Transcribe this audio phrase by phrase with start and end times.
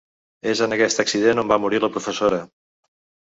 [0.53, 2.39] És en aquest accident on va morir la professora.